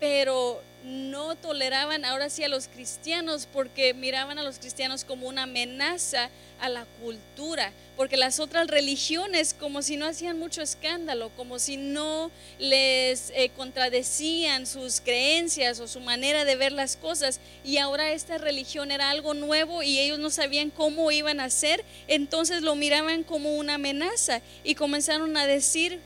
[0.00, 5.42] pero no toleraban ahora sí a los cristianos porque miraban a los cristianos como una
[5.42, 11.58] amenaza a la cultura, porque las otras religiones como si no hacían mucho escándalo, como
[11.58, 17.78] si no les eh, contradecían sus creencias o su manera de ver las cosas, y
[17.78, 22.62] ahora esta religión era algo nuevo y ellos no sabían cómo iban a hacer, entonces
[22.62, 26.00] lo miraban como una amenaza y comenzaron a decir,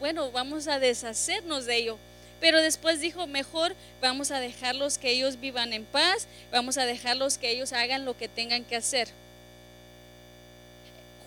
[0.00, 1.98] bueno, vamos a deshacernos de ello.
[2.40, 7.36] Pero después dijo, mejor vamos a dejarlos que ellos vivan en paz, vamos a dejarlos
[7.36, 9.08] que ellos hagan lo que tengan que hacer.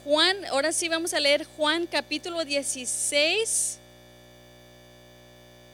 [0.04, 3.78] Juan, ahora sí vamos a leer Juan capítulo 16.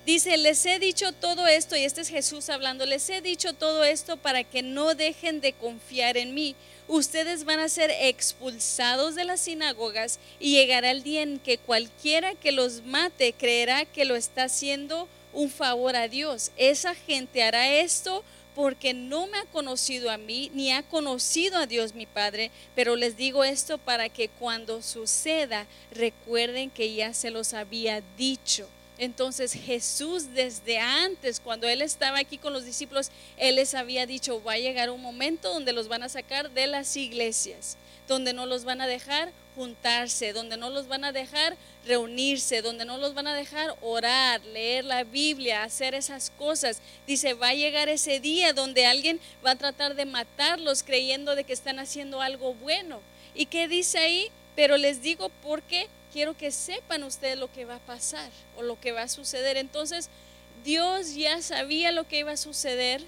[0.06, 3.84] Dice, les he dicho todo esto, y este es Jesús hablando, les he dicho todo
[3.84, 6.56] esto para que no dejen de confiar en mí.
[6.90, 12.34] Ustedes van a ser expulsados de las sinagogas y llegará el día en que cualquiera
[12.34, 16.50] que los mate creerá que lo está haciendo un favor a Dios.
[16.58, 18.24] Esa gente hará esto
[18.56, 22.96] porque no me ha conocido a mí ni ha conocido a Dios mi Padre, pero
[22.96, 28.68] les digo esto para que cuando suceda recuerden que ya se los había dicho.
[29.00, 34.44] Entonces Jesús desde antes, cuando Él estaba aquí con los discípulos, Él les había dicho,
[34.44, 37.78] va a llegar un momento donde los van a sacar de las iglesias,
[38.10, 42.84] donde no los van a dejar juntarse, donde no los van a dejar reunirse, donde
[42.84, 46.82] no los van a dejar orar, leer la Biblia, hacer esas cosas.
[47.08, 51.46] Dice, va a llegar ese día donde alguien va a tratar de matarlos creyendo de
[51.46, 53.00] que están haciendo algo bueno.
[53.34, 54.30] ¿Y qué dice ahí?
[54.58, 58.80] Pero les digo porque quiero que sepan ustedes lo que va a pasar o lo
[58.80, 59.58] que va a suceder.
[59.58, 60.10] Entonces,
[60.64, 63.04] Dios ya sabía lo que iba a suceder.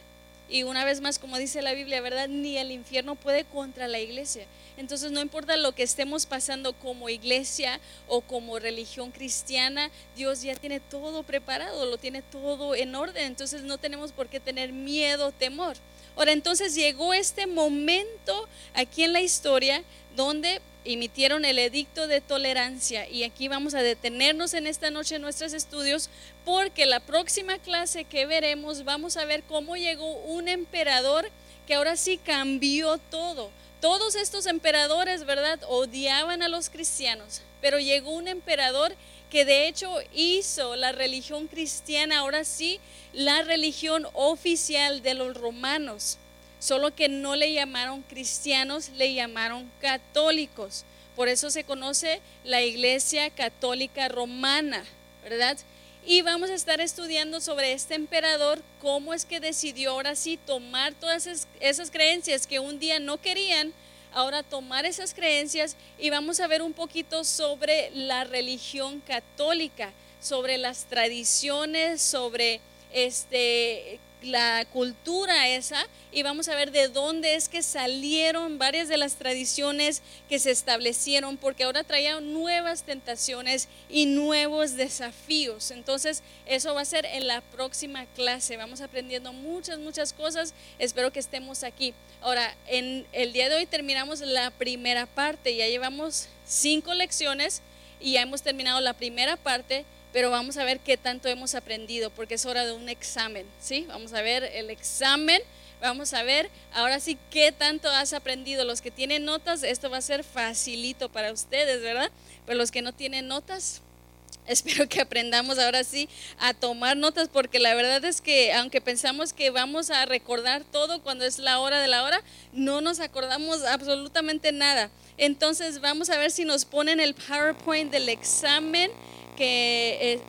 [0.49, 2.27] Y una vez más, como dice la Biblia, ¿verdad?
[2.27, 4.45] Ni el infierno puede contra la iglesia.
[4.75, 10.55] Entonces, no importa lo que estemos pasando como iglesia o como religión cristiana, Dios ya
[10.55, 13.25] tiene todo preparado, lo tiene todo en orden.
[13.25, 15.77] Entonces, no tenemos por qué tener miedo, temor.
[16.15, 19.83] Ahora, entonces llegó este momento aquí en la historia
[20.15, 25.21] donde emitieron el edicto de tolerancia y aquí vamos a detenernos en esta noche en
[25.21, 26.09] nuestros estudios
[26.43, 31.29] porque la próxima clase que veremos vamos a ver cómo llegó un emperador
[31.67, 33.51] que ahora sí cambió todo.
[33.79, 35.59] Todos estos emperadores, ¿verdad?
[35.67, 38.93] Odiaban a los cristianos, pero llegó un emperador
[39.31, 42.79] que de hecho hizo la religión cristiana ahora sí
[43.13, 46.19] la religión oficial de los romanos
[46.61, 50.85] solo que no le llamaron cristianos, le llamaron católicos.
[51.15, 54.85] Por eso se conoce la Iglesia Católica Romana,
[55.23, 55.57] ¿verdad?
[56.05, 60.93] Y vamos a estar estudiando sobre este emperador, cómo es que decidió ahora sí tomar
[60.93, 61.27] todas
[61.59, 63.73] esas, creencias que un día no querían,
[64.13, 70.57] ahora tomar esas creencias y vamos a ver un poquito sobre la religión católica, sobre
[70.57, 72.59] las tradiciones, sobre
[72.93, 78.97] este la cultura esa y vamos a ver de dónde es que salieron varias de
[78.97, 85.71] las tradiciones que se establecieron porque ahora traían nuevas tentaciones y nuevos desafíos.
[85.71, 88.57] Entonces eso va a ser en la próxima clase.
[88.57, 90.53] Vamos aprendiendo muchas, muchas cosas.
[90.79, 91.93] Espero que estemos aquí.
[92.21, 95.55] Ahora, en el día de hoy terminamos la primera parte.
[95.55, 97.61] Ya llevamos cinco lecciones
[97.99, 102.09] y ya hemos terminado la primera parte pero vamos a ver qué tanto hemos aprendido,
[102.09, 103.85] porque es hora de un examen, ¿sí?
[103.87, 105.41] Vamos a ver el examen,
[105.79, 108.65] vamos a ver ahora sí qué tanto has aprendido.
[108.65, 112.11] Los que tienen notas, esto va a ser facilito para ustedes, ¿verdad?
[112.45, 113.81] Pero los que no tienen notas,
[114.47, 116.09] espero que aprendamos ahora sí
[116.39, 121.01] a tomar notas, porque la verdad es que aunque pensamos que vamos a recordar todo
[121.01, 124.89] cuando es la hora de la hora, no nos acordamos absolutamente nada.
[125.17, 128.91] Entonces vamos a ver si nos ponen el PowerPoint del examen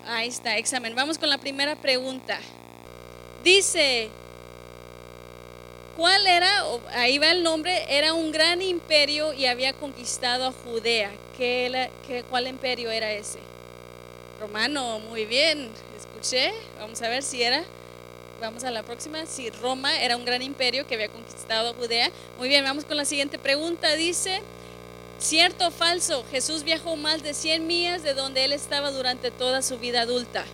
[0.06, 0.94] ahí está, examen.
[0.94, 2.38] Vamos con la primera pregunta.
[3.44, 4.08] Dice,
[5.96, 6.64] ¿cuál era?
[6.94, 11.10] Ahí va el nombre, era un gran imperio y había conquistado a Judea.
[11.36, 13.38] ¿Qué, qué, ¿Cuál imperio era ese?
[14.40, 16.52] Romano, muy bien, escuché.
[16.78, 17.64] Vamos a ver si era.
[18.40, 19.24] Vamos a la próxima.
[19.26, 22.10] Si Roma era un gran imperio que había conquistado a Judea.
[22.38, 23.94] Muy bien, vamos con la siguiente pregunta.
[23.94, 24.42] Dice,
[25.22, 26.24] ¿Cierto o falso?
[26.32, 30.44] Jesús viajó más de 100 millas de donde él estaba durante toda su vida adulta.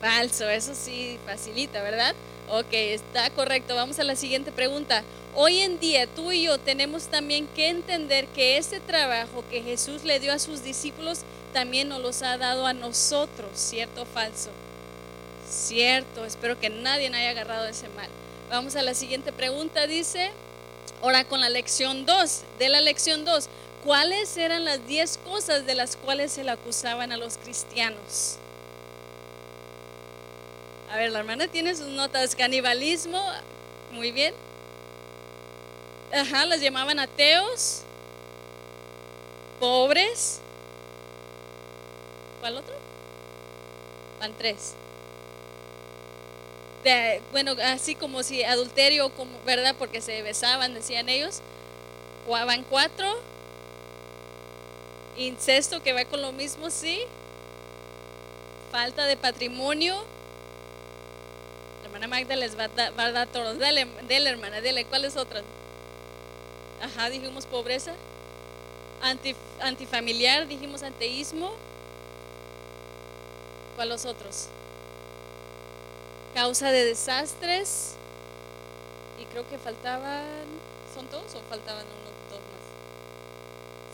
[0.00, 2.14] Falso, eso sí facilita, ¿verdad?
[2.48, 3.74] Ok, está correcto.
[3.74, 5.04] Vamos a la siguiente pregunta.
[5.34, 10.04] Hoy en día tú y yo tenemos también que entender que ese trabajo que Jesús
[10.04, 11.18] le dio a sus discípulos
[11.52, 14.48] también nos los ha dado a nosotros, ¿cierto o falso?
[15.46, 18.08] Cierto, espero que nadie haya agarrado ese mal.
[18.48, 20.30] Vamos a la siguiente pregunta, dice,
[21.02, 23.48] ahora con la lección 2, de la lección 2,
[23.86, 28.34] ¿Cuáles eran las diez cosas de las cuales se le acusaban a los cristianos?
[30.90, 32.34] A ver, la hermana tiene sus notas.
[32.34, 33.24] Canibalismo,
[33.92, 34.34] muy bien.
[36.12, 37.82] Ajá, las llamaban ateos,
[39.60, 40.40] pobres.
[42.40, 42.74] ¿Cuál otro?
[44.18, 44.74] Van tres.
[47.30, 49.76] bueno, así como si adulterio, como, ¿verdad?
[49.78, 51.40] Porque se besaban, decían ellos.
[52.26, 53.16] Van cuatro
[55.16, 57.00] Incesto que va con lo mismo, sí.
[58.70, 59.96] Falta de patrimonio.
[61.84, 63.58] Hermana Magda les va a dar, va a dar todos.
[63.58, 64.84] Dale, dale, hermana, dale.
[64.84, 65.42] ¿Cuáles otras?
[66.82, 67.94] Ajá, dijimos pobreza.
[69.60, 71.52] antifamiliar, dijimos anteísmo.
[73.76, 74.48] ¿Cuáles otros?
[76.34, 77.94] Causa de desastres.
[79.18, 80.24] Y creo que faltaban.
[80.94, 82.05] ¿Son todos o faltaban uno?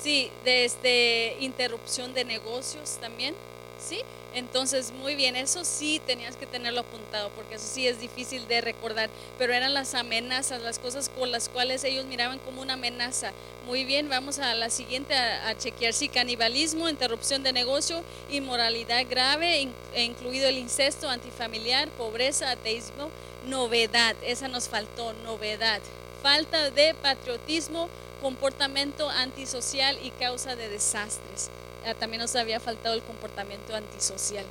[0.03, 3.37] Sí, desde este, interrupción de negocios también,
[3.81, 4.01] ¿sí?
[4.35, 8.63] Entonces, muy bien, eso sí tenías que tenerlo apuntado, porque eso sí es difícil de
[8.63, 13.31] recordar, pero eran las amenazas, las cosas con las cuales ellos miraban como una amenaza.
[13.67, 19.69] Muy bien, vamos a la siguiente a, chequear, sí, canibalismo, interrupción de negocio, inmoralidad grave,
[19.95, 23.11] e incluido el incesto, antifamiliar, pobreza, ateísmo,
[23.47, 25.81] novedad, esa nos faltó, novedad.
[26.23, 27.89] Falta de patriotismo,
[28.21, 31.51] comportamiento antisocial y causa de desastres.
[31.85, 34.45] Ah, también nos había faltado el comportamiento antisocial.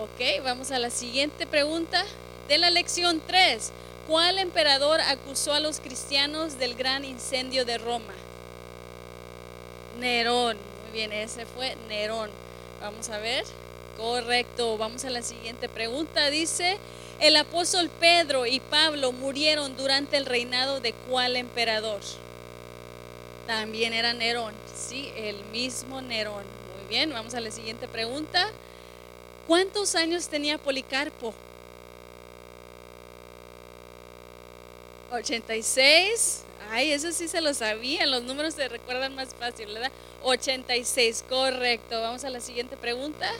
[0.00, 2.02] Ok, vamos a la siguiente pregunta
[2.48, 3.70] de la lección 3.
[4.08, 8.14] ¿Cuál emperador acusó a los cristianos del gran incendio de Roma?
[9.98, 10.56] Nerón.
[10.82, 12.30] Muy bien, ese fue Nerón.
[12.80, 13.44] Vamos a ver.
[13.96, 14.76] Correcto.
[14.78, 16.28] Vamos a la siguiente pregunta.
[16.30, 16.78] Dice,
[17.26, 22.00] el apóstol Pedro y Pablo murieron durante el reinado de cuál emperador?
[23.46, 26.44] También era Nerón, sí, el mismo Nerón.
[26.76, 28.50] Muy bien, vamos a la siguiente pregunta.
[29.46, 31.32] ¿Cuántos años tenía Policarpo?
[35.10, 36.42] 86.
[36.70, 39.92] Ay, eso sí se lo sabían, los números se recuerdan más fácil, ¿verdad?
[40.24, 42.02] 86, correcto.
[42.02, 43.30] Vamos a la siguiente pregunta.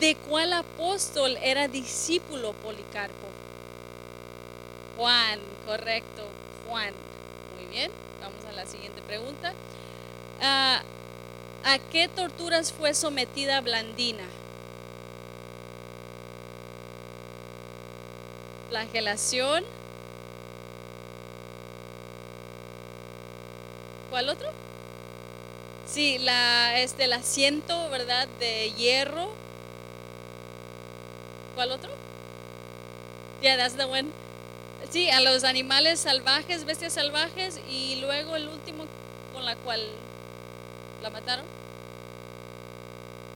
[0.00, 3.28] ¿De cuál apóstol era discípulo Policarpo?
[4.96, 6.26] Juan, correcto,
[6.68, 6.92] Juan.
[7.56, 7.90] Muy bien.
[8.20, 9.52] Vamos a la siguiente pregunta.
[10.40, 10.82] Ah,
[11.64, 14.24] ¿A qué torturas fue sometida Blandina?
[18.68, 19.64] Flagelación.
[24.10, 24.50] ¿Cuál otro?
[25.86, 28.28] Sí, la, este, el asiento, ¿verdad?
[28.40, 29.43] De hierro.
[31.54, 31.90] ¿Cuál otro?
[33.40, 34.08] Yeah, that's the one.
[34.90, 38.84] Sí, a los animales salvajes, bestias salvajes y luego el último,
[39.32, 39.80] con la cual
[41.02, 41.44] la mataron.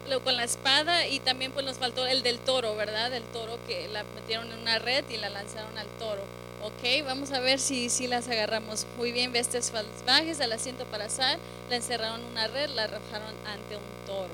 [0.07, 3.13] Luego con la espada y también pues nos faltó el del toro, ¿verdad?
[3.13, 6.23] El toro que la metieron en una red y la lanzaron al toro.
[6.63, 8.87] Ok, vamos a ver si, si las agarramos.
[8.97, 11.39] Muy bien, bestias salvajes al asiento para azar,
[11.69, 14.33] la encerraron en una red, la arrojaron ante un toro.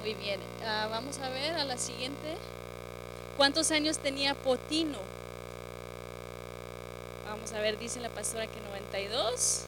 [0.00, 2.36] Muy bien, Ah, vamos a ver a la siguiente.
[3.36, 4.98] ¿Cuántos años tenía Potino?
[7.26, 9.64] Vamos a ver, dice la pastora que 92.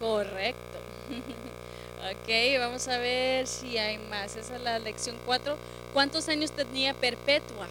[0.00, 0.78] Correcto.
[2.10, 4.34] ok, vamos a ver si hay más.
[4.36, 5.56] Esa es la lección 4.
[5.92, 7.68] ¿Cuántos años tenía Perpetua?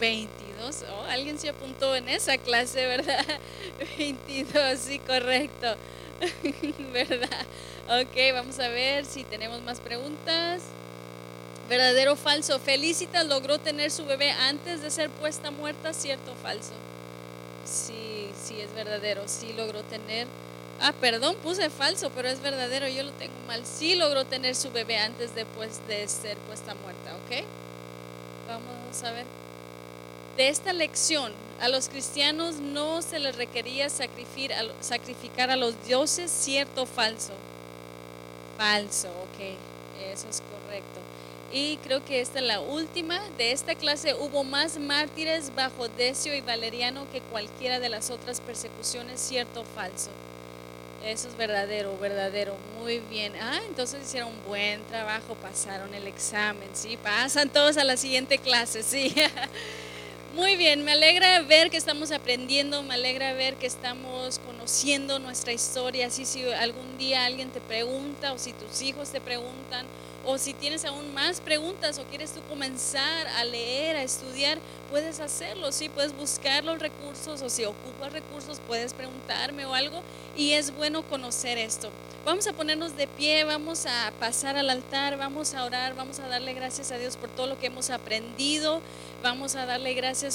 [0.00, 0.84] 22.
[0.90, 3.24] Oh, alguien se apuntó en esa clase, ¿verdad?
[3.98, 5.76] 22, sí, correcto.
[6.92, 7.46] ¿Verdad?
[7.88, 10.62] Ok, vamos a ver si tenemos más preguntas.
[11.68, 12.58] ¿Verdadero o falso?
[12.60, 16.74] Felicitas logró tener su bebé antes de ser puesta muerta, ¿cierto o falso?
[17.64, 19.22] Sí, sí, es verdadero.
[19.26, 20.28] Sí logró tener.
[20.80, 22.86] Ah, perdón, puse falso, pero es verdadero.
[22.86, 23.66] Yo lo tengo mal.
[23.66, 27.44] Sí logró tener su bebé antes de, pues, de ser puesta muerta, ¿ok?
[28.46, 29.26] Vamos a ver.
[30.36, 36.82] De esta lección, a los cristianos no se les requería sacrificar a los dioses, ¿cierto
[36.82, 37.32] o falso?
[38.58, 39.56] Falso, ok,
[40.12, 41.00] eso es correcto.
[41.52, 43.20] Y creo que esta es la última.
[43.38, 48.40] De esta clase hubo más mártires bajo Decio y Valeriano que cualquiera de las otras
[48.40, 50.10] persecuciones, ¿cierto o falso?
[51.04, 52.56] Eso es verdadero, verdadero.
[52.80, 53.32] Muy bien.
[53.40, 56.96] Ah, entonces hicieron un buen trabajo, pasaron el examen, ¿sí?
[56.96, 59.14] Pasan todos a la siguiente clase, ¿sí?
[60.36, 65.54] Muy bien, me alegra ver que estamos aprendiendo, me alegra ver que estamos conociendo nuestra
[65.54, 66.08] historia.
[66.08, 69.86] Así si algún día alguien te pregunta o si tus hijos te preguntan
[70.26, 74.58] o si tienes aún más preguntas o quieres tú comenzar a leer, a estudiar,
[74.90, 80.02] puedes hacerlo, sí, puedes buscar los recursos o si ocupas recursos puedes preguntarme o algo
[80.36, 81.90] y es bueno conocer esto.
[82.24, 86.26] Vamos a ponernos de pie, vamos a pasar al altar, vamos a orar, vamos a
[86.26, 88.80] darle gracias a Dios por todo lo que hemos aprendido,
[89.22, 90.34] vamos a darle gracias